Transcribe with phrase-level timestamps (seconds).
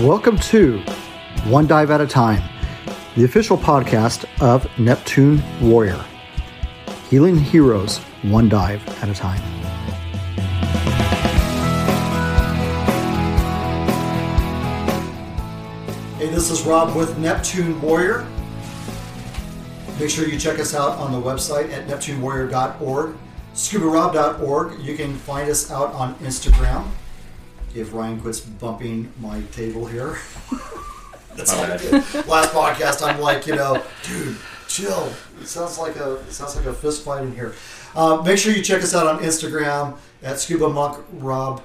[0.00, 0.80] Welcome to
[1.46, 2.42] One Dive at a Time,
[3.14, 6.04] the official podcast of Neptune Warrior,
[7.08, 9.40] healing heroes one dive at a time.
[16.18, 18.28] Hey, this is Rob with Neptune Warrior.
[19.98, 23.16] Make sure you check us out on the website at neptunewarrior.org,
[23.54, 24.78] scubarob.org.
[24.78, 26.86] You can find us out on Instagram.
[27.76, 30.18] If Ryan quits bumping my table here.
[31.36, 31.92] That's all I did.
[32.26, 34.36] Last podcast, I'm like, you know, dude,
[34.68, 35.12] chill.
[35.40, 37.54] It sounds like a it sounds like a fist fight in here.
[37.94, 41.62] Uh, make sure you check us out on Instagram at Scuba Monk Rob,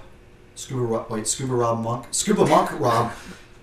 [0.56, 3.12] Scuba Rob, wait, Scuba Rob Monk, Scuba Monk Rob.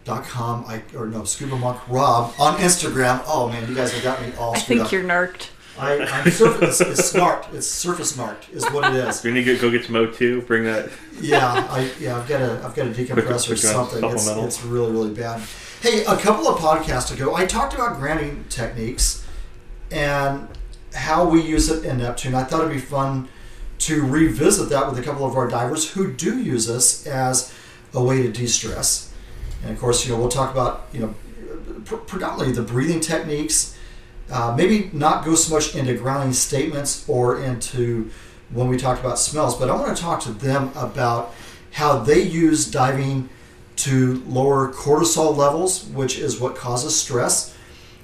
[0.05, 3.23] Dot com, I or no, Scuba Monk Rob on Instagram.
[3.27, 4.93] Oh man, you guys have got me all I screwed think up.
[4.93, 5.51] you're narked.
[5.79, 6.81] I, I'm surface.
[6.81, 7.55] It's snarked.
[7.55, 9.25] It's surface snarked is what it is.
[9.25, 10.47] You need to go get some O2?
[10.47, 10.91] Bring that.
[11.21, 14.05] Yeah, I yeah, I've got to I've got to decompress or on uh, something.
[14.05, 15.43] It's, it's really really bad.
[15.81, 19.25] Hey, a couple of podcasts ago, I talked about grounding techniques
[19.91, 20.49] and
[20.95, 22.35] how we use it in Neptune.
[22.35, 23.29] I thought it'd be fun
[23.79, 27.55] to revisit that with a couple of our divers who do use this as
[27.95, 29.13] a way to de-stress.
[29.63, 31.15] And of course, you know, we'll talk about you know
[31.85, 33.77] pr- predominantly the breathing techniques.
[34.31, 38.11] Uh, maybe not go so much into grounding statements or into
[38.51, 41.35] when we talked about smells, but I want to talk to them about
[41.73, 43.29] how they use diving
[43.77, 47.55] to lower cortisol levels, which is what causes stress.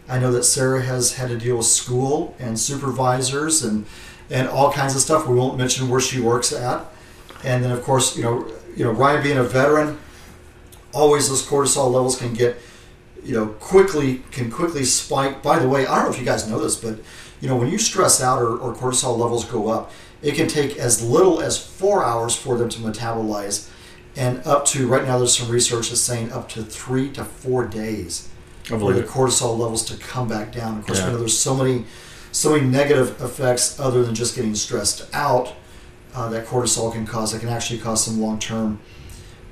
[0.08, 3.86] I know that Sarah has had to deal with school and supervisors and
[4.30, 5.26] and all kinds of stuff.
[5.26, 6.84] We won't mention where she works at.
[7.42, 9.98] And then of course, you know, you know, Ryan being a veteran,
[10.92, 12.56] always those cortisol levels can get
[13.24, 15.42] you know quickly can quickly spike.
[15.42, 16.98] By the way i don't know if you guys know this but
[17.40, 19.90] you know when you stress out or, or cortisol levels go up
[20.22, 23.68] it can take as little as four hours for them to metabolize
[24.16, 27.66] and up to right now there's some research that's saying up to three to four
[27.66, 28.28] days
[28.78, 30.78] for the cortisol levels to come back down.
[30.78, 31.10] Of course Yeah.
[31.10, 31.84] know there's so many
[32.32, 35.52] so many negative effects other than just getting stressed out
[36.14, 38.80] uh, that cortisol can cause It can actually cause some long-term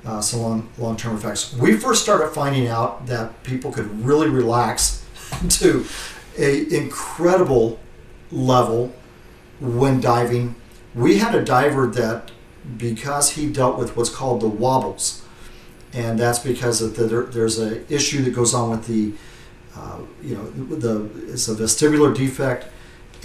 [0.05, 1.53] uh, some long long term effects.
[1.53, 5.05] We first started finding out that people could really relax
[5.49, 5.85] to
[6.37, 7.79] a incredible
[8.31, 8.93] level
[9.59, 10.55] when diving.
[10.95, 12.31] We had a diver that
[12.77, 15.23] because he dealt with what's called the wobbles,
[15.93, 19.13] and that's because of the, there, there's a issue that goes on with the
[19.75, 22.67] uh, you know the it's a vestibular defect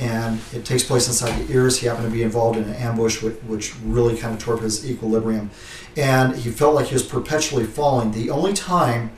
[0.01, 1.79] and it takes place inside the ears.
[1.79, 4.61] He happened to be involved in an ambush, which, which really kind of tore up
[4.61, 5.51] his equilibrium,
[5.97, 8.13] and he felt like he was perpetually falling.
[8.13, 9.11] The only time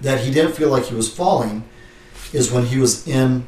[0.00, 1.64] that he didn't feel like he was falling
[2.32, 3.46] is when he was in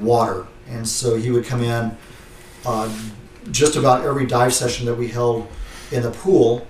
[0.00, 1.96] water, and so he would come in
[2.66, 2.94] uh,
[3.50, 5.46] just about every dive session that we held
[5.90, 6.66] in the pool,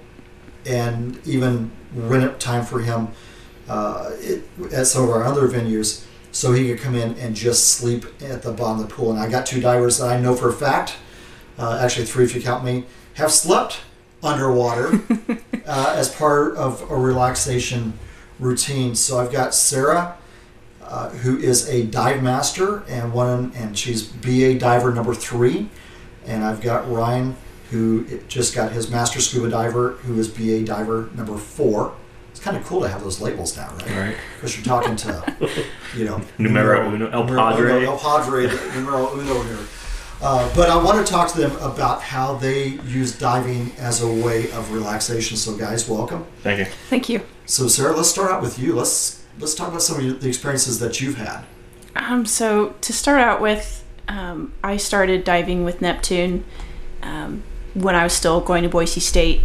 [0.65, 3.09] and even when it time for him
[3.69, 6.05] uh, it, at some of our other venues
[6.37, 9.11] so he could come in and just sleep at the bottom of the pool.
[9.11, 10.97] And I got two divers that I know for a fact,
[11.59, 13.81] uh, actually three if you count me, have slept
[14.23, 15.01] underwater
[15.67, 17.95] uh, as part of a relaxation
[18.39, 18.95] routine.
[18.95, 20.19] So I've got Sarah,
[20.83, 25.71] uh, who is a dive master and one, and she's BA diver number three,
[26.27, 27.35] and I've got Ryan,
[27.71, 31.95] who just got his master scuba diver, who is BA diver number four.
[32.37, 33.91] It's kind of cool to have those labels now, right?
[33.97, 34.17] Right.
[34.35, 35.35] Because you're talking to,
[35.97, 37.87] you know, Numero uno, El Padre.
[37.87, 39.59] El Padre, the numero uno here.
[40.21, 44.07] Uh, but I want to talk to them about how they use diving as a
[44.07, 45.39] way of relaxation.
[45.39, 46.27] So, guys, welcome.
[46.43, 46.67] Thank you.
[46.91, 47.23] Thank you.
[47.47, 48.75] So, Sarah, let's start out with you.
[48.75, 51.43] Let's let's talk about some of the experiences that you've had.
[51.95, 56.45] Um, so to start out with, um, I started diving with Neptune
[57.03, 59.41] um, when I was still going to Boise State,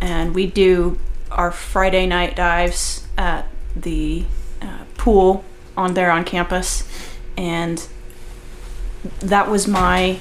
[0.00, 0.98] and we do
[1.30, 3.46] our Friday night dives at
[3.76, 4.24] the
[4.60, 5.44] uh, pool
[5.76, 6.88] on there on campus,
[7.36, 7.86] and
[9.20, 10.18] that was my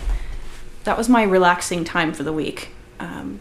[0.84, 2.70] that was my relaxing time for the week.
[3.00, 3.40] Um,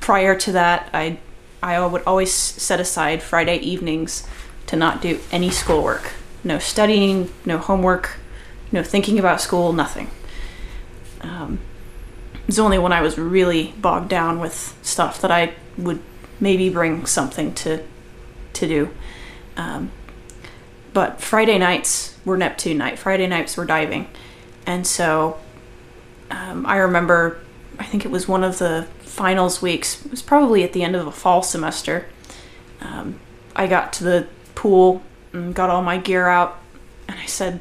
[0.00, 1.18] prior to that, I
[1.62, 4.26] I would always set aside Friday evenings
[4.66, 6.12] to not do any schoolwork.
[6.42, 8.18] No studying, no homework,
[8.72, 10.10] no thinking about school, nothing.
[11.20, 11.58] Um,
[12.34, 16.00] it was only when I was really bogged down with stuff that I would
[16.40, 17.82] maybe bring something to
[18.52, 18.90] to do.
[19.56, 19.92] Um,
[20.92, 22.98] but Friday nights were Neptune night.
[22.98, 24.08] Friday nights were diving,
[24.66, 25.38] and so
[26.30, 27.38] um, I remember.
[27.78, 30.04] I think it was one of the finals weeks.
[30.04, 32.06] It was probably at the end of a fall semester.
[32.82, 33.18] Um,
[33.56, 35.02] I got to the pool
[35.32, 36.58] and got all my gear out,
[37.08, 37.60] and I said,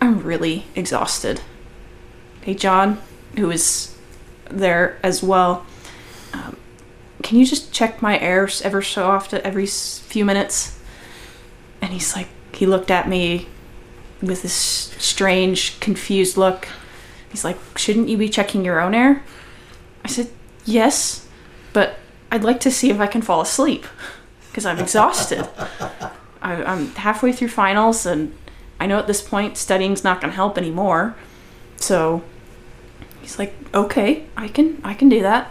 [0.00, 1.40] "I'm really exhausted."
[2.40, 3.00] Hey, John,
[3.36, 3.96] who was
[4.50, 5.64] there as well,
[6.32, 6.56] um,
[7.24, 10.78] can you just check my air ever so often, every few minutes?
[11.80, 13.48] And he's like, he looked at me
[14.20, 16.68] with this strange, confused look.
[17.30, 19.24] He's like, shouldn't you be checking your own air?
[20.04, 20.30] I said,
[20.66, 21.26] yes,
[21.72, 21.98] but
[22.30, 23.86] I'd like to see if I can fall asleep
[24.48, 25.48] because I'm exhausted.
[26.42, 28.36] I, I'm halfway through finals, and
[28.78, 31.16] I know at this point studying's not going to help anymore.
[31.76, 32.22] So
[33.22, 35.50] he's like, okay, I can, I can do that.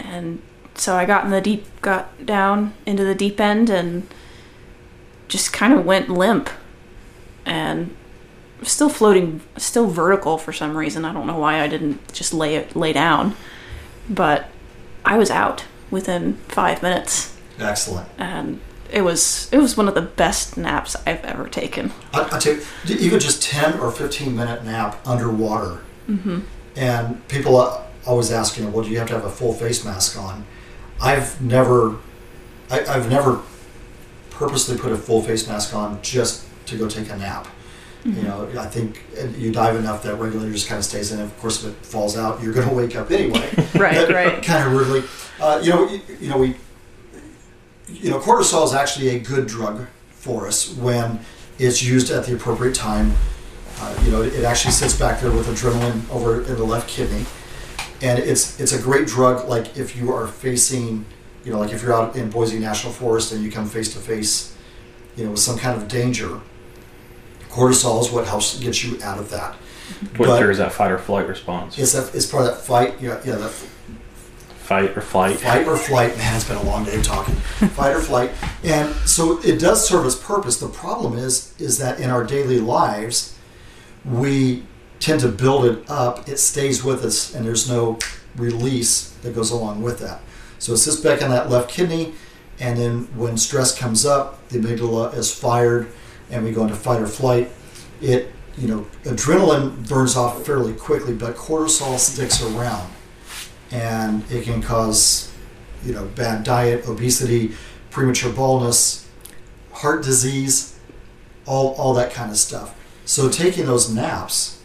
[0.00, 0.42] And
[0.80, 4.06] so I got in the deep, got down into the deep end, and
[5.28, 6.50] just kind of went limp,
[7.44, 7.94] and
[8.62, 11.04] still floating, still vertical for some reason.
[11.04, 13.36] I don't know why I didn't just lay lay down,
[14.08, 14.48] but
[15.04, 18.08] I was out within five minutes, Excellent.
[18.18, 18.60] and
[18.90, 21.92] it was it was one of the best naps I've ever taken.
[22.12, 25.80] I, I you, even just 10 or 15 minute nap underwater.
[26.08, 26.40] Mm-hmm.
[26.76, 29.52] And people uh, always ask, you know, well, do you have to have a full
[29.52, 30.46] face mask on?
[31.00, 31.96] I've never,
[32.70, 33.42] I, I've never
[34.30, 37.48] purposely put a full face mask on just to go take a nap.
[38.04, 39.04] You know, I think
[39.36, 41.20] you dive enough that regulator just kind of stays in.
[41.20, 43.50] Of course, if it falls out, you're going to wake up anyway.
[43.74, 44.42] Right, right.
[44.42, 45.02] kind of rudely.
[45.40, 46.56] Uh, you know, you, you know we,
[47.88, 51.20] you know, cortisol is actually a good drug for us when
[51.58, 53.14] it's used at the appropriate time.
[53.80, 57.26] Uh, you know, it actually sits back there with adrenaline over in the left kidney,
[58.02, 59.48] and it's it's a great drug.
[59.48, 61.04] Like if you are facing,
[61.44, 63.98] you know, like if you're out in Boise National Forest and you come face to
[63.98, 64.56] face,
[65.16, 66.40] you know, with some kind of danger,
[67.50, 69.54] cortisol is what helps get you out of that.
[70.16, 71.78] What But- triggers that fight or flight response?
[71.78, 72.94] It's that it's part of that fight.
[73.00, 73.50] Yeah, yeah, that
[74.60, 75.40] Fight or flight.
[75.40, 76.14] fight or flight.
[76.18, 77.34] Man, it's been a long day talking.
[77.74, 78.30] fight or flight,
[78.62, 80.58] and so it does serve its purpose.
[80.58, 83.34] The problem is, is that in our daily lives,
[84.04, 84.64] we
[85.00, 86.28] tend to build it up.
[86.28, 87.98] It stays with us, and there's no
[88.36, 90.20] release that goes along with that.
[90.58, 92.14] So it sits back in that left kidney,
[92.58, 95.88] and then when stress comes up, the amygdala is fired,
[96.30, 97.50] and we go into fight or flight.
[98.00, 102.90] It, you know, adrenaline burns off fairly quickly, but cortisol sticks around
[103.70, 105.32] and it can cause
[105.84, 107.52] you know bad diet obesity
[107.90, 109.08] premature baldness
[109.72, 110.78] heart disease
[111.46, 112.74] all, all that kind of stuff
[113.04, 114.57] so taking those naps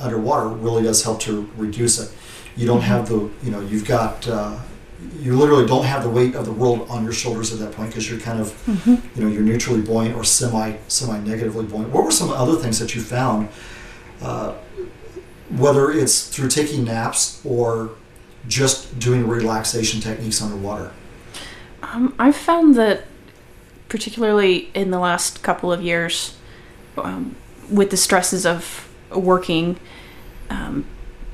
[0.00, 2.12] underwater really does help to reduce it.
[2.56, 4.58] You don't have the you know you've got uh,
[5.18, 7.90] you literally don't have the weight of the world on your shoulders at that point
[7.90, 8.54] because you're kind of
[8.86, 11.92] you know you're neutrally buoyant or semi semi negatively buoyant.
[11.92, 13.48] What were some other things that you found
[14.22, 14.54] uh,
[15.50, 17.90] whether it's through taking naps or
[18.48, 20.92] just doing relaxation techniques underwater.
[21.82, 23.04] Um, I've found that,
[23.88, 26.36] particularly in the last couple of years,
[26.96, 27.36] um,
[27.70, 29.78] with the stresses of working,
[30.50, 30.86] um,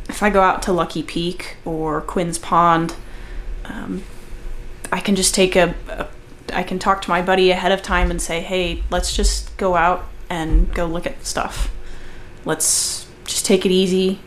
[0.08, 2.94] if I go out to Lucky Peak or Quinn's Pond,
[3.64, 4.02] um,
[4.90, 6.08] I can just take a, a.
[6.52, 9.76] I can talk to my buddy ahead of time and say, "Hey, let's just go
[9.76, 11.70] out and go look at stuff.
[12.44, 14.20] Let's just take it easy.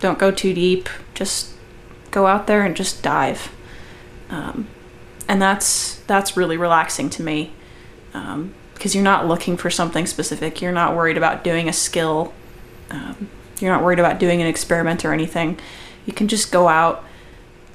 [0.00, 0.88] Don't go too deep.
[1.14, 1.54] Just
[2.10, 3.50] go out there and just dive."
[4.28, 4.68] Um,
[5.28, 7.52] and that's that's really relaxing to me
[8.74, 10.60] because you're not looking for something specific.
[10.60, 12.32] You're not worried about doing a skill.
[12.90, 13.28] Um,
[13.60, 15.58] you're not worried about doing an experiment or anything.
[16.06, 17.04] You can just go out,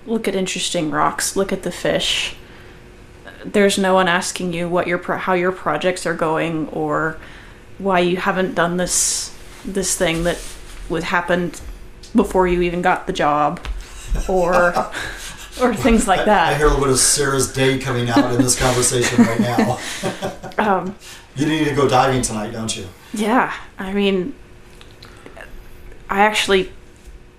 [0.06, 2.36] look at interesting rocks, look at the fish.
[3.46, 7.18] There's no one asking you what your pro- how your projects are going or
[7.78, 10.40] why you haven't done this this thing that
[10.90, 11.62] would happened
[12.16, 13.60] before you even got the job
[14.28, 14.74] or
[15.62, 18.42] or things like I, I hear a little bit of Sarah's day coming out in
[18.42, 19.80] this conversation right now.
[20.58, 20.96] Um,
[21.36, 22.88] You need to go diving tonight, don't you?
[23.14, 24.34] Yeah, I mean,
[26.16, 26.72] I actually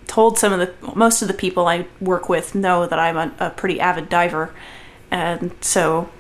[0.06, 3.33] told some of the most of the people I work with know that I'm a,
[3.40, 4.52] a pretty avid diver,
[5.11, 6.11] and so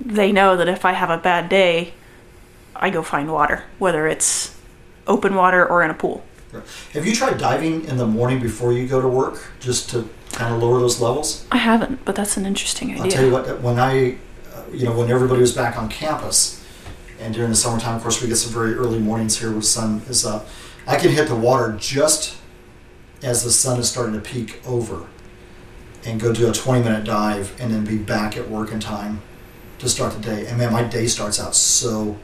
[0.00, 1.92] they know that if I have a bad day,
[2.74, 4.56] I go find water, whether it's
[5.06, 6.24] open water or in a pool.
[6.94, 10.54] Have you tried diving in the morning before you go to work, just to kind
[10.54, 11.46] of lower those levels?
[11.52, 13.04] I haven't, but that's an interesting idea.
[13.04, 13.60] I'll tell you what.
[13.60, 14.16] When I,
[14.54, 16.64] uh, you know, when everybody was back on campus,
[17.20, 19.66] and during the summertime, of course, we get some very early mornings here where the
[19.66, 20.48] sun is up.
[20.86, 22.36] I can hit the water just
[23.22, 25.06] as the sun is starting to peek over,
[26.04, 29.20] and go do a 20-minute dive, and then be back at work in time
[29.78, 30.46] to start the day.
[30.46, 32.16] And man, my day starts out so,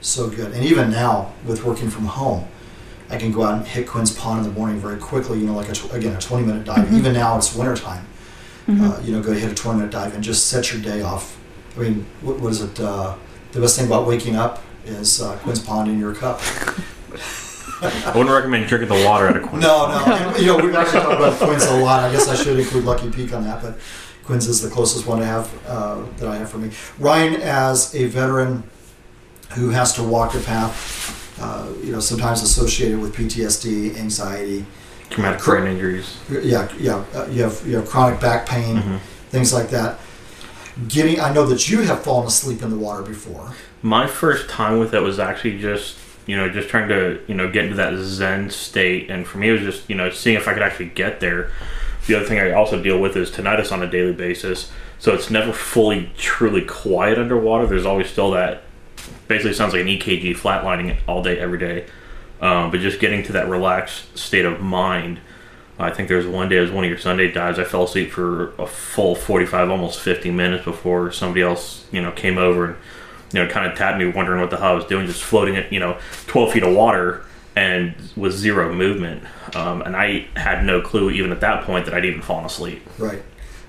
[0.00, 0.52] so good.
[0.52, 2.46] And even now, with working from home,
[3.08, 5.38] I can go out and hit Quinn's Pond in the morning very quickly.
[5.38, 6.86] You know, like a tw- again a 20-minute dive.
[6.88, 6.98] Mhm.
[6.98, 8.06] Even now, it's wintertime
[8.68, 8.80] Mhm.
[8.98, 11.36] uh, you know, go hit a 20 minute dive and just set your day off.
[11.76, 12.78] I mean, what, what is it?
[12.80, 13.14] Uh,
[13.52, 16.40] the best thing about waking up is uh, Quinn's Pond in your cup.
[17.84, 19.60] I wouldn't recommend drinking the water out of Quinn.
[19.60, 20.04] No, no.
[20.14, 22.04] And, you know, we've actually talked about Quinn's a lot.
[22.04, 23.62] I guess I should include Lucky Peak on that.
[23.62, 23.78] But,
[24.24, 26.70] Quinn's is the closest one to have uh, that I have for me.
[26.98, 28.62] Ryan, as a veteran
[29.54, 34.64] who has to walk the path, uh, you know, sometimes associated with PTSD, anxiety.
[35.10, 36.16] Traumatic Cor- brain injuries.
[36.30, 37.04] Yeah, yeah.
[37.14, 38.98] Uh, you have you have chronic back pain, Mhm.
[39.28, 39.98] things like that.
[40.88, 43.52] Getting, I know that you have fallen asleep in the water before.
[43.82, 47.50] My first time with it was actually just, you know, just trying to, you know,
[47.50, 49.10] get into that Zen state.
[49.10, 51.50] And for me, it was just, you know, seeing if I could actually get there.
[52.06, 54.70] The other thing I also deal with is tinnitus on a daily basis.
[54.98, 57.66] So it's never fully, truly quiet underwater.
[57.66, 58.62] There's always still that,
[59.28, 61.86] basically sounds like an EKG flatlining all day, every day.
[62.40, 65.20] Um, but just getting to that relaxed state of mind.
[65.78, 67.58] I think there was one day, it was one of your Sunday dives.
[67.58, 72.12] I fell asleep for a full 45, almost 50 minutes before somebody else, you know,
[72.12, 72.76] came over and,
[73.34, 75.56] you know, kind of tapped me, wondering what the hell I was doing, just floating
[75.56, 75.98] at, you know,
[76.28, 77.24] 12 feet of water
[77.56, 79.24] and with zero movement.
[79.56, 82.82] Um, and I had no clue, even at that point, that I'd even fallen asleep.
[82.96, 83.22] Right.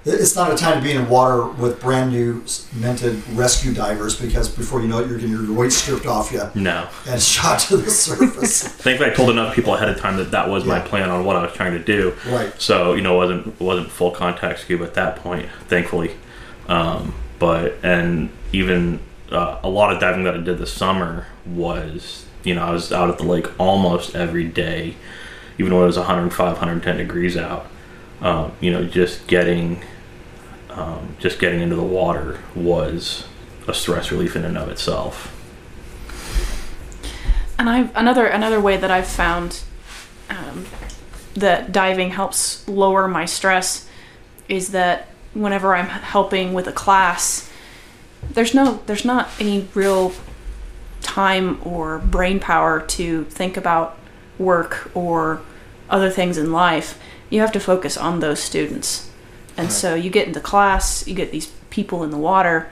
[0.08, 2.44] It's not a time to be in water with brand new
[2.76, 6.44] minted rescue divers because before you know it, you're getting your weight stripped off you
[6.54, 6.88] No.
[7.08, 8.62] and shot to the surface.
[8.68, 11.36] Thankfully, I told enough people ahead of time that that was my plan on what
[11.38, 12.14] I was trying to do.
[12.28, 12.54] right.
[12.62, 16.16] So you know, it wasn't wasn't full contact scuba at that point, thankfully.
[16.68, 19.00] Um, but and even
[19.32, 22.92] uh, a lot of diving that I did this summer was, you know, I was
[22.92, 24.96] out at the lake almost every day,
[25.58, 27.68] even when it was 105, 110 degrees out.
[28.22, 29.84] Um, you know, just getting,
[30.70, 33.26] um, just getting into the water was
[33.68, 35.32] a stress relief in and of itself.
[37.58, 39.64] And I another another way that I've found
[40.30, 40.66] um,
[41.36, 43.88] that diving helps lower my stress
[44.50, 47.50] is that whenever I'm helping with a class,
[48.32, 50.14] there's no there's not any real
[51.02, 53.98] time or brain power to think about
[54.40, 55.42] work or
[55.90, 57.00] other things in life.
[57.30, 59.10] You have to focus on those students.
[59.58, 59.74] And Right.
[59.74, 62.70] so you get into class, you get these people in the water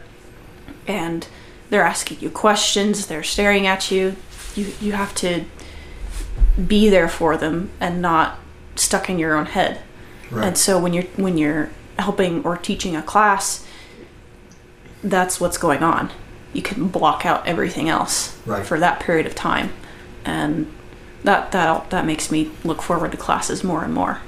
[0.87, 1.27] and
[1.69, 4.15] they're asking you questions, they're staring at you.
[4.55, 5.45] You you have to
[6.67, 8.39] be there for them and not
[8.75, 9.79] stuck in your own head.
[10.29, 10.47] Right.
[10.47, 11.69] And so when you're when you're
[11.99, 13.65] helping or teaching a class,
[15.03, 16.11] that's what's going on.
[16.53, 18.65] You can block out everything else Right.
[18.65, 19.71] for that period of time,
[20.23, 20.71] and
[21.23, 24.19] that that that makes me look forward to classes more and more.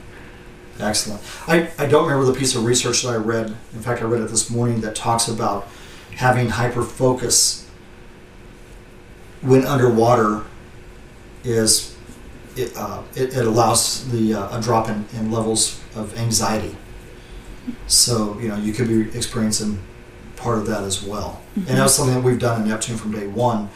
[0.80, 1.22] Excellent.
[1.48, 3.56] I, I don't remember the piece of research that I read.
[3.74, 5.68] In fact, I read it this morning that talks about
[6.16, 7.66] having hyper focus
[9.42, 10.44] when underwater
[11.44, 11.96] is
[12.58, 16.76] it, uh, it, it allows the uh, a drop in, in levels of anxiety.
[17.88, 19.80] So you know you could be experiencing
[20.36, 21.42] part of that as well.
[21.56, 21.76] And mm-hmm.
[21.76, 23.70] that's something that we've done in Neptune from day one.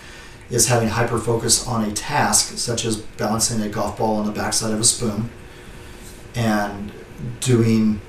[0.49, 4.31] Is having hyper focus on a task such as balancing a golf ball on the
[4.31, 5.29] backside of a spoon
[6.33, 6.91] and
[7.39, 8.01] doing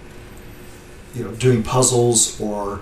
[1.14, 2.80] you know doing puzzles or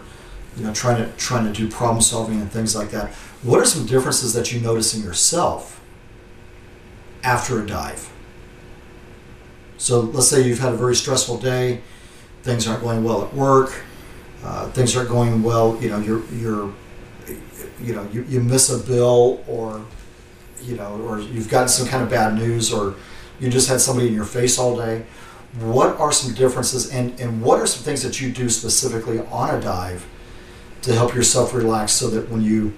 [0.57, 3.65] you know trying to trying to do problem solving and things like that what are
[3.65, 5.81] some differences that you notice in yourself
[7.23, 8.11] after a dive
[9.77, 11.81] so let's say you've had a very stressful day
[12.43, 13.83] things aren't going well at work
[14.45, 16.73] uh, things aren't going well you know you're you're
[17.81, 19.85] you know you, you miss a bill or
[20.63, 22.95] you know or you've gotten some kind of bad news or
[23.41, 25.05] you just had somebody in your face all day.
[25.61, 29.55] What are some differences and, and what are some things that you do specifically on
[29.55, 30.07] a dive
[30.83, 32.75] to help yourself relax so that when you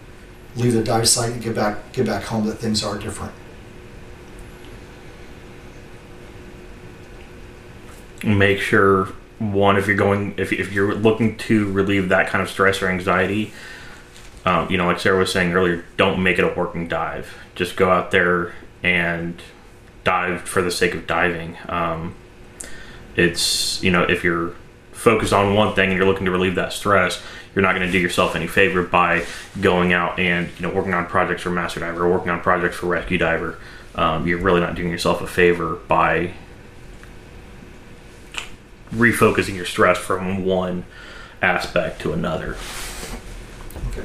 [0.57, 3.33] leave the dive site and get back get back home that things are different?
[8.23, 9.09] Make sure
[9.41, 12.89] one if you're going if, if you're looking to relieve that kind of stress or
[12.89, 13.53] anxiety
[14.45, 17.37] um, you know like sarah was saying earlier don't make it a working dive.
[17.55, 19.41] Just go out there and
[20.05, 21.59] dive for the sake of diving.
[21.69, 22.15] Um,
[23.17, 24.55] it's you know if you're
[24.93, 27.23] focused on one thing and you're looking to relieve that stress
[27.55, 29.25] you're not going to do yourself any favor by
[29.61, 32.77] going out and you know working on projects for master diver or working on projects
[32.77, 33.59] for rescue diver.
[33.95, 36.35] Um, you're really not doing yourself a favor by
[38.93, 40.85] refocusing your stress from one
[41.43, 42.57] aspect to another.
[43.89, 44.05] okay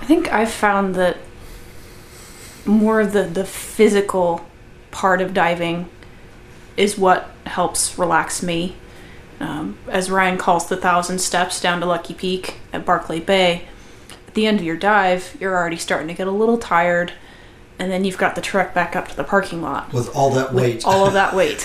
[0.00, 1.16] I think I've found that
[2.66, 4.46] more of the, the physical
[4.90, 5.88] part of diving
[6.76, 8.76] is what helps relax me.
[9.40, 13.66] Um, as Ryan calls the thousand steps down to Lucky Peak at Barclay Bay,
[14.28, 17.12] at the end of your dive, you're already starting to get a little tired,
[17.78, 20.52] and then you've got the truck back up to the parking lot with all that
[20.54, 21.62] weight all of that weight.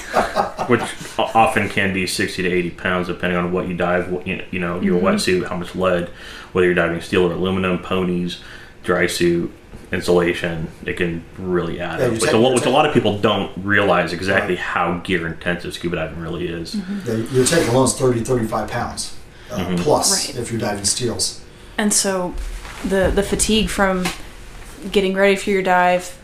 [0.67, 0.81] which
[1.17, 4.43] often can be 60 to 80 pounds depending on what you dive what, you know,
[4.51, 6.09] you know your wetsuit how much lead
[6.51, 8.39] whether you're diving steel or aluminum ponies
[8.83, 9.51] dry suit
[9.91, 13.17] insulation it can really add Yeah, up you're which, a, which a lot of people
[13.19, 14.63] don't realize exactly Right.
[14.63, 16.75] how gear intensive scuba diving really is
[17.05, 19.15] Yeah, your tank alone is 30 35 pounds
[19.51, 19.79] uh, Mhm.
[19.79, 20.39] plus Right.
[20.41, 21.41] if you're diving steels.
[21.77, 22.33] And so
[22.83, 24.05] the the fatigue from
[24.91, 26.17] getting ready for your dive,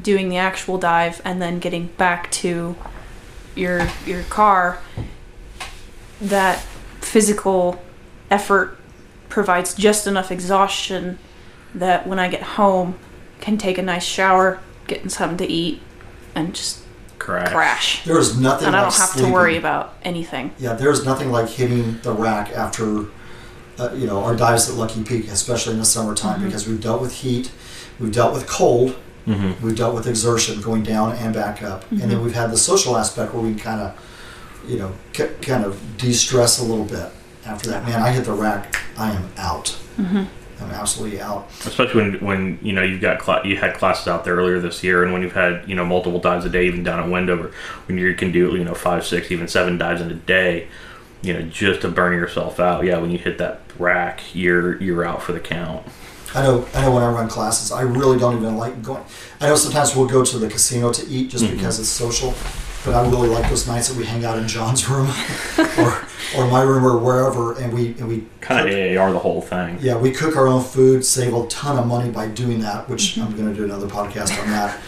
[0.00, 2.76] doing the actual dive, and then getting back to
[3.54, 4.78] your your car,
[6.20, 6.60] that
[7.00, 7.82] physical
[8.30, 8.78] effort
[9.28, 11.18] provides just enough exhaustion
[11.74, 12.98] that when I get home,
[13.40, 15.80] can take a nice shower, getting something to eat,
[16.34, 16.80] and just
[17.18, 17.52] Crash.
[17.52, 18.04] crash.
[18.04, 20.52] There is nothing And I don't have to worry about anything.
[20.58, 23.06] Yeah, there's nothing like hitting the rack after,
[23.80, 26.44] uh, you know, our dives at Lucky Peak, especially in the summertime, Mhm.
[26.46, 27.50] because we've dealt with heat,
[27.98, 28.94] we've dealt with cold,
[29.24, 32.24] hmm we've dealt with exertion going down and back up, and then Mhm.
[32.24, 33.92] we've had the social aspect where we can kind of,
[34.68, 37.06] you know, k- kind of de-stress a little bit.
[37.46, 39.68] After that, man, I hit the rack, I am out.
[39.96, 40.22] hmm
[40.62, 41.48] I'm absolutely out.
[41.66, 44.84] Especially when, when you know you've got cla- you had classes out there earlier this
[44.84, 47.50] year, and when you've had you know multiple dives a day, even down at Wendover,
[47.88, 50.66] when you can do you know five, six, even seven dives in a day,
[51.22, 52.84] you know just to burn yourself out.
[52.84, 55.86] Yeah, when you hit that rack, you're you're out for the count.
[56.34, 56.66] I know.
[56.74, 59.02] I know when I run classes, I really don't even like going.
[59.40, 61.52] I know sometimes we'll go to the casino to eat just Mhm.
[61.56, 62.34] because it's social,
[62.84, 65.10] but I really like those nights that we hang out in John's room,
[65.78, 65.98] or
[66.36, 69.40] or my room or wherever, and we and we Kind of cook- AAR the whole
[69.42, 69.78] thing.
[69.82, 73.18] yeah we cook our own food, save a ton of money by doing that, which
[73.18, 74.78] I'm going to do another podcast on that.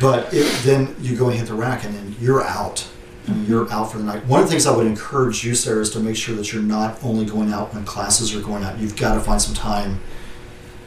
[0.00, 2.86] But it, then you go and hit the rack, and then you're out.
[3.26, 4.26] And you're out for the night.
[4.26, 6.62] One of the things I would encourage you, Sarah, is to make sure that you're
[6.62, 8.78] not only going out when classes are going out.
[8.78, 10.00] You've got to find some time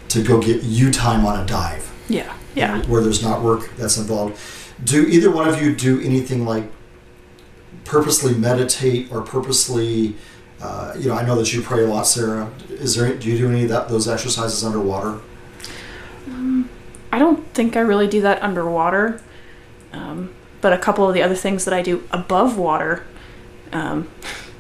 [0.10, 2.32] to go get you time on a dive Yeah.
[2.56, 2.84] Yeah.
[2.86, 4.40] where there's not work that's involved.
[4.84, 6.72] Do either one of you do anything like
[7.86, 10.16] purposely meditate or purposely?
[10.62, 12.52] Uh, you know, I know that you pray a lot, Sarah.
[12.70, 13.14] Is there?
[13.16, 15.20] Do you do any of that those exercises underwater?
[17.12, 19.22] I don't think I really do that underwater.
[19.94, 23.06] Um, but a couple of the other things that I do above water
[23.74, 24.10] um,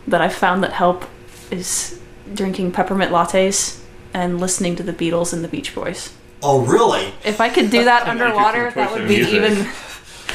[0.07, 1.05] that I've found that help
[1.51, 1.99] is
[2.33, 3.81] drinking peppermint lattes
[4.13, 6.13] and listening to the Beatles and the Beach Boys.
[6.43, 7.13] Oh, really?
[7.25, 9.33] If I could do that underwater, that would be music.
[9.33, 9.67] even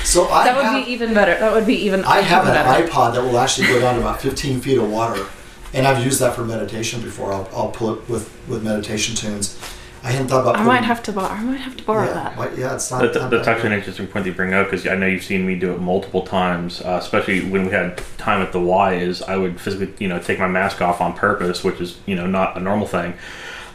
[0.04, 1.38] So I that would have, be even better.
[1.38, 2.88] That would be even I have an better.
[2.88, 5.26] iPod that will actually go down to about 15 feet of water,
[5.72, 7.32] and I've used that for meditation before.
[7.32, 9.58] I'll, I'll pull it with with meditation tunes.
[10.04, 10.56] I hadn't thought about.
[10.56, 11.28] I might have to borrow.
[11.28, 12.36] I might have to borrow yeah, that.
[12.36, 13.02] but yeah, it's not.
[13.02, 13.54] That, not that's bad.
[13.54, 15.72] actually an interesting point that you bring up because I know you've seen me do
[15.72, 18.94] it multiple times, uh, especially when we had time at the Y.
[18.94, 22.16] Is I would physically, you know, take my mask off on purpose, which is you
[22.16, 23.14] know not a normal thing,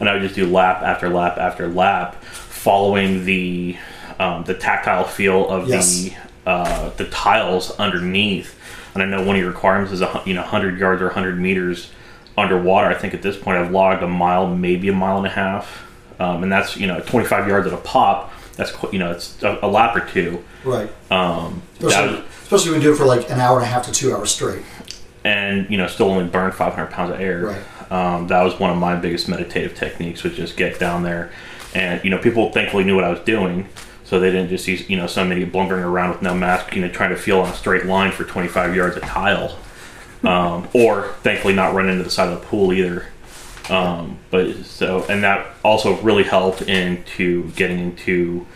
[0.00, 3.76] and I would just do lap after lap after lap, following the
[4.18, 6.02] um, the tactile feel of Yes.
[6.02, 6.12] the
[6.46, 8.54] uh, the tiles underneath.
[8.94, 11.38] And I know one of your requirements is a you know 100 yards or 100
[11.40, 11.90] meters
[12.36, 12.88] underwater.
[12.88, 15.87] I think at this point I've logged a mile, maybe a mile and a half,
[16.18, 18.32] um, and that's you know 25 yards at a pop.
[18.56, 20.42] That's you know it's a, a lap or two.
[20.64, 20.90] right.
[21.10, 23.84] Um, Especially, was- especially when you do it for like an hour and a half
[23.86, 24.62] to two hours straight.
[25.24, 27.44] and you know still only burn 500 pounds of air.
[27.46, 27.92] Right.
[27.92, 31.30] Um, that was one of my biggest meditative techniques, was just get down there,
[31.74, 33.68] and you know people thankfully knew what I was doing,
[34.04, 36.82] so they didn't just see you know some idiot blundering around with no mask, you
[36.82, 39.56] know trying to feel on a straight line for 25 yards of tile,
[40.24, 43.06] um, or thankfully not run into the side of the pool either.
[43.70, 48.46] Um, but so and that also really helped into getting into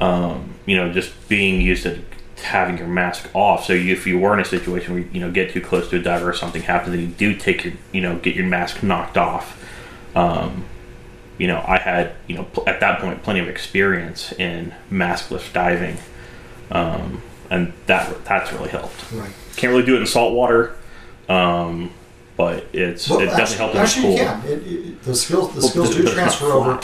[0.00, 2.00] um, you know just being used to
[2.42, 3.64] having your mask off.
[3.64, 5.96] So you, if you were in a situation where you, know get too close to
[5.96, 8.82] a diver or something happens, and you do take your you know get your mask
[8.82, 9.62] knocked off.
[10.14, 10.66] Um,
[11.38, 15.52] you know, I had you know pl- at that point plenty of experience in maskless
[15.52, 15.98] diving,
[16.70, 19.12] um, and that that's really helped.
[19.12, 19.32] Right.
[19.56, 20.76] Can't really do it in salt water,
[21.28, 21.90] um,
[22.36, 24.42] but it's Well, it definitely helped in the actually, you can.
[24.44, 26.80] It, it, the skills, the Well, skills do transfer over.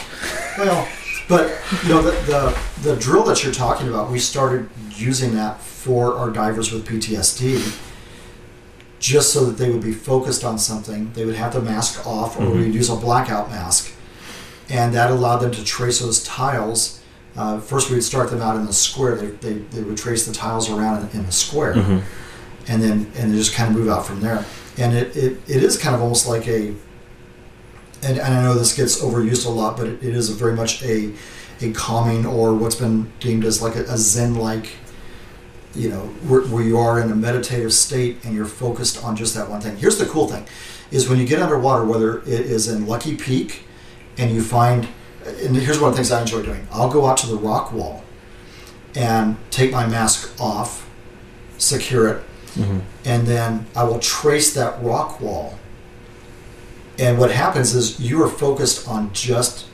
[0.58, 0.88] Well,
[1.28, 2.58] but you know the, the
[2.90, 7.78] the drill that you're talking about, we started using that for our divers with PTSD,
[8.98, 11.12] just so that they would be focused on something.
[11.12, 12.56] They would have the mask off, or Mhm.
[12.64, 13.90] we'd use a blackout mask,
[14.68, 17.00] and that allowed them to trace those tiles.
[17.36, 19.16] Uh, first, we'd start them out in the square.
[19.16, 22.02] They, they, they would trace the tiles around in, in a square Mhm.
[22.68, 24.44] and then and they just kind of move out from there.
[24.78, 26.68] And it, it, it is kind of almost like a,
[28.02, 30.82] and, and I know this gets overused a lot, but it, it is very much
[30.82, 31.12] a,
[31.60, 34.70] a calming or what's been deemed as like a, a Zen-like,
[35.74, 39.34] you know, where, where you are in a meditative state and you're focused on just
[39.34, 39.76] that one thing.
[39.76, 40.46] Here's the cool thing,
[40.90, 43.64] is when you get underwater, whether it is in Lucky Peak,
[44.18, 44.88] and you find,
[45.24, 46.66] and here's one of the things I enjoy doing.
[46.70, 48.04] I'll go out to the rock wall,
[48.94, 50.88] and take my mask off,
[51.56, 52.24] secure it,
[52.56, 52.80] Mhm.
[53.04, 55.54] and then I will trace that rock wall.
[56.98, 59.64] And what happens is you are focused on just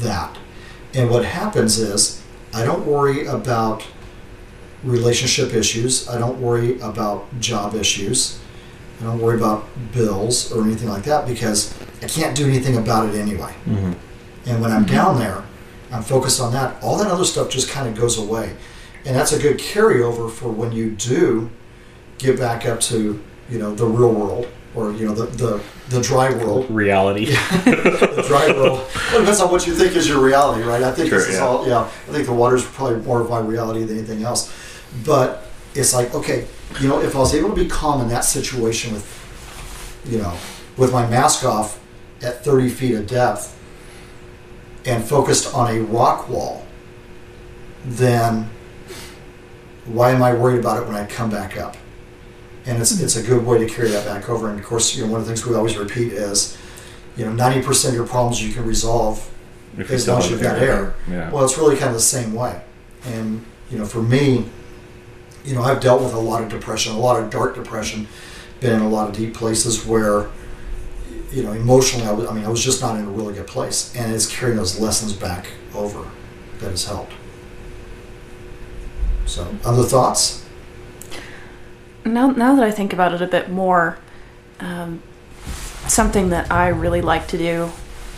[0.00, 0.36] that.
[0.94, 2.18] And what happens is
[2.54, 3.82] I don't worry about
[4.84, 6.08] relationship issues.
[6.08, 8.38] I don't worry about job issues.
[9.00, 13.08] I don't worry about bills or anything like that because I can't do anything about
[13.08, 13.54] it anyway.
[13.68, 13.92] Mm-hmm.
[14.46, 15.44] And when I'm down there,
[15.92, 16.82] I'm focused on that.
[16.82, 18.54] All that other stuff just kind of goes away.
[19.04, 21.50] And that's a good carryover for when you do
[22.22, 26.00] get back up to, you know, the real world or, you know, the, the, the
[26.00, 26.70] dry world.
[26.70, 27.26] Reality.
[27.64, 28.78] the dry world.
[28.78, 30.82] Well, it depends on what you think is your reality, right?
[30.82, 31.44] I think Sure, this is yeah.
[31.44, 34.52] all, yeah, I think the water's probably more of my reality than anything else.
[35.04, 36.46] But it's like, okay,
[36.80, 40.36] you know, if I was able to be calm in that situation with, you know,
[40.76, 41.78] with my mask off
[42.22, 43.58] at 30 feet of depth
[44.86, 46.64] and focused on a rock wall,
[47.84, 48.48] then
[49.86, 51.76] why am I worried about it when I come back up?
[52.64, 54.48] And it's, it's a good way to carry that back over.
[54.48, 56.56] And of course, you know, one of the things we always repeat is,
[57.16, 59.28] you know, 90% of your problems you can resolve
[59.76, 60.94] If as long as you've got air.
[61.08, 61.30] Yeah.
[61.30, 62.62] Well, it's really kind of the same way.
[63.04, 64.46] And, you know, for me,
[65.44, 68.06] you know, I've dealt with a lot of depression, a lot of dark depression,
[68.60, 70.28] been in a lot of deep places where,
[71.32, 73.48] you know, emotionally, I was, I mean, I was just not in a really good
[73.48, 73.94] place.
[73.96, 76.08] And it's carrying those lessons back over
[76.60, 77.12] that has helped.
[79.26, 80.44] So, other thoughts?
[82.04, 83.98] Now, now that I think about it a bit more,
[84.60, 85.02] um,
[85.86, 87.70] something that I really like to do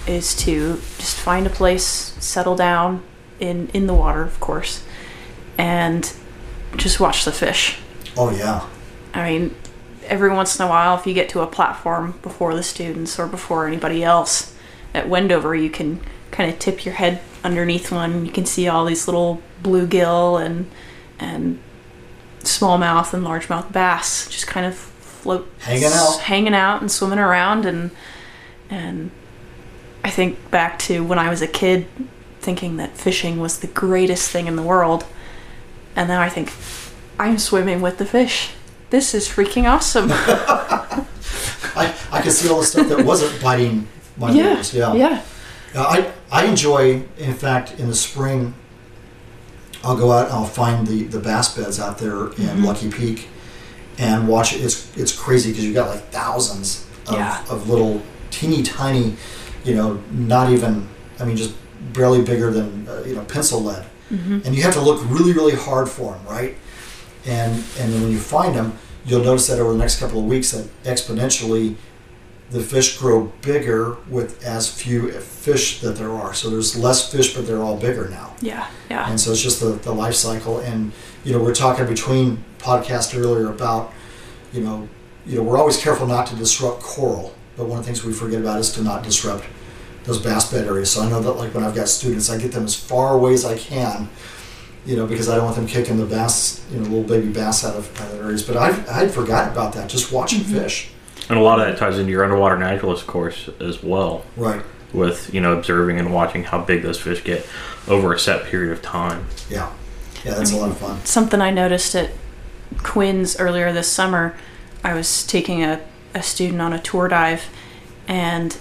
[0.07, 3.03] is to just find a place, settle down
[3.40, 4.85] in in the water, of course,
[5.59, 6.12] and
[6.77, 7.79] just watch the fish.
[8.16, 8.66] Oh, yeah.
[9.12, 9.55] I mean,
[10.07, 13.27] every once in a while, if you get to a platform before the students or
[13.27, 14.55] before anybody else
[14.92, 18.27] at Wendover, you can kind of tip your head underneath one.
[18.27, 20.70] You can see all these little bluegill and
[21.18, 21.61] and
[22.45, 26.21] smallmouth and largemouth bass just kind of float, Hanging out.
[26.21, 27.67] hanging out and swimming around.
[27.67, 27.91] And
[28.71, 29.11] and
[30.03, 31.87] I think back to when I was a kid,
[32.41, 35.05] thinking that fishing was the greatest thing in the world,
[35.97, 36.53] and now I think
[37.19, 38.51] I'm swimming with the fish.
[38.91, 40.09] This is freaking awesome.
[41.77, 44.73] I, I could see all the stuff that wasn't biting my yeah, nose.
[44.75, 44.95] Yeah.
[44.95, 45.23] yeah,
[45.75, 45.83] Uh,
[46.31, 48.55] I, I enjoy, in fact, in the spring,
[49.85, 52.64] I'll go out and I'll find the, the bass beds out there in Mhm.
[52.64, 53.29] Lucky Peak
[53.99, 54.61] and watch it.
[54.62, 57.44] It's, it's crazy because you've got like thousands of, Yeah.
[57.51, 59.16] of little teeny tiny,
[59.64, 60.88] you know, not even,
[61.20, 61.53] I mean, just
[61.92, 63.85] barely bigger than, uh, you know, pencil lead.
[64.09, 66.57] hmm And you have to look really, really hard for them, right?
[67.27, 70.25] And, and then when you find them, you'll notice that over the next couple of
[70.25, 71.77] weeks that exponentially
[72.55, 76.33] the fish grow bigger with as few fish that there are.
[76.33, 78.37] So there's less fish, but they're all bigger now.
[78.40, 79.11] yeah, yeah.
[79.11, 80.61] And so it's just the, the life cycle.
[80.61, 80.93] And,
[81.25, 83.93] you know, we're talking between podcasts earlier about,
[84.53, 84.88] you know,
[85.27, 87.35] you know, we're always careful not to disrupt coral.
[87.57, 89.45] But one of the things we forget about is to not disrupt
[90.05, 90.93] those bass bed areas.
[90.93, 93.35] So I know that like when I've got students, I get them as far away
[93.35, 94.09] as I can,
[94.87, 97.64] you know, because I don't want them kicking the bass, you know, little baby bass
[97.64, 98.45] out of, out of areas.
[98.45, 100.55] But I've, I'd forgotten about that, just watching mm-hmm.
[100.55, 100.90] fish.
[101.29, 104.63] And a lot of that ties into your underwater naturalist course as well, Right.
[104.93, 107.47] with you know observing and watching how big those fish get
[107.89, 109.27] over a set period of time.
[109.51, 109.71] Yeah.
[110.25, 111.05] Yeah, that's a lot of fun.
[111.05, 112.11] Something I noticed at
[112.79, 114.35] Quinn's earlier this summer,
[114.83, 115.81] I was taking a,
[116.15, 117.45] a student on a tour dive,
[118.09, 118.57] and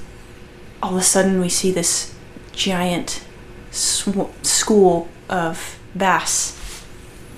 [0.81, 2.13] all of a sudden we see this
[2.51, 3.23] giant
[3.71, 6.57] sw- school of bass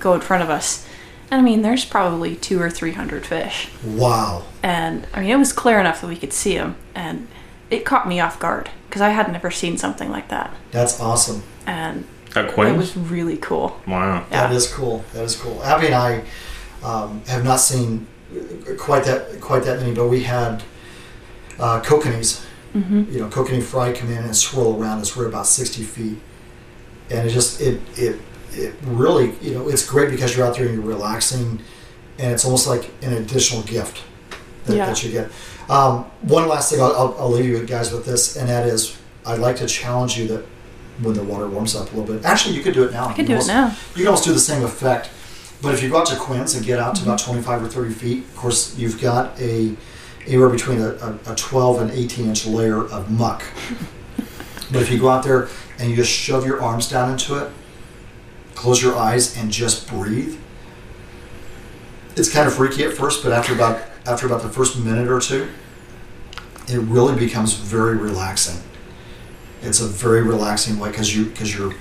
[0.00, 0.85] go in front of us.
[1.30, 3.68] And I mean, there's probably two or three hundred fish.
[3.84, 4.44] Wow.
[4.62, 7.26] And I mean, it was clear enough that we could see them, and
[7.70, 10.54] it caught me off guard because I had never seen something like that.
[10.70, 11.42] That's awesome.
[11.66, 12.04] And
[12.36, 13.80] At it was really cool.
[13.86, 14.24] wow.
[14.30, 14.56] That Yeah.
[14.56, 15.04] is cool.
[15.12, 15.62] That is cool.
[15.64, 16.22] Abby and I
[16.84, 18.06] um, have not seen
[18.78, 20.62] quite that quite that many, but we had
[21.58, 22.44] uh, kokanees.
[22.72, 25.16] hmm You know, kokanee fry come in and swirl around us.
[25.16, 26.18] We're about sixty feet,
[27.10, 28.20] and it just it it
[28.56, 31.60] it really you know it's great because you're out there and you're relaxing,
[32.18, 34.02] and it's almost like an additional gift
[34.66, 34.86] that, Yeah.
[34.86, 35.30] that you get.
[35.68, 38.96] Um, one last thing, I'll, I'll, I'll leave you guys with this, and that is
[39.26, 40.44] I'd like to challenge you that
[41.02, 42.24] when the water warms up a little bit.
[42.24, 43.06] Actually, you could do it now.
[43.08, 43.68] I can do it now.
[43.94, 45.10] you can almost do the same effect.
[45.62, 47.32] But if you go out to Quinn's and get out to about Mm-hmm.
[47.42, 49.74] 25 or 30 feet, of course, you've got a
[50.26, 53.42] anywhere between a, a, a 12 and 18 inch layer of muck.
[54.72, 57.50] but if you go out there and you just shove your arms down into it,
[58.56, 60.36] close your eyes, and just breathe,
[62.16, 65.20] it's kind of freaky at first, but after about after about the first minute or
[65.20, 65.48] two,
[66.68, 68.62] it really becomes very relaxing.
[69.62, 71.74] It's a very relaxing way because you because you're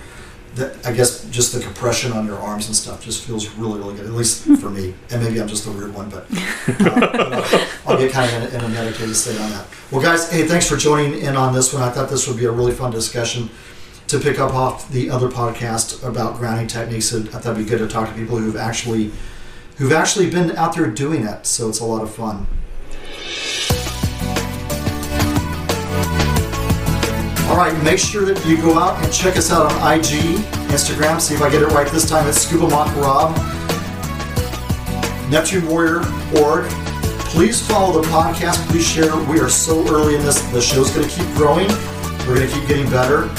[0.55, 3.95] that I guess just the compression on your arms and stuff just feels really, really
[3.95, 4.05] good.
[4.05, 6.25] At least for me, and maybe I'm just a weird one, but
[6.81, 9.65] uh, I'll get kind of in, in a meditative state on that.
[9.91, 11.83] Well, guys, hey, thanks for joining in on this one.
[11.83, 13.49] I thought this would be a really fun discussion
[14.07, 17.13] to pick up off the other podcast about grounding techniques.
[17.13, 19.11] I thought it'd be good to talk to people who've actually
[19.77, 21.45] who've actually been out there doing it.
[21.45, 22.47] So it's a lot of fun.
[27.49, 30.39] All right, make sure that you go out and check us out on IG,
[30.69, 31.21] Instagram.
[31.21, 32.27] See if I get it right this time.
[32.27, 33.35] It's Scuba Monk Rob,
[35.29, 36.01] Neptune Warrior
[36.37, 36.65] org.
[37.31, 38.65] Please follow the podcast.
[38.69, 39.15] Please share.
[39.29, 40.41] We are so early in this.
[40.51, 41.67] The show's going to keep growing.
[42.27, 43.29] We're going to keep getting better.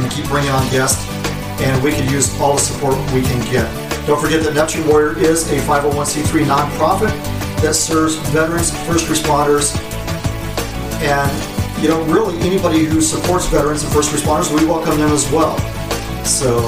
[0.00, 1.06] To keep bringing on guests,
[1.60, 3.68] and we could use all the support we can get.
[4.06, 7.10] Don't forget that Neptune Warrior is a 501c3 nonprofit
[7.60, 9.76] that serves veterans, first responders,
[11.02, 15.30] and you know, really anybody who supports veterans and first responders, we welcome them as
[15.30, 15.58] well.
[16.24, 16.60] So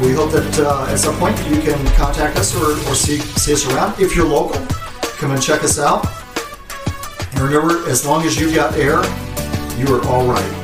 [0.00, 3.52] we hope that uh, at some point you can contact us or, or see, see
[3.52, 4.00] us around.
[4.00, 4.64] If you're local,
[5.16, 6.06] come and check us out.
[7.32, 9.02] And remember, as long as you've got air,
[9.78, 10.61] you are all right.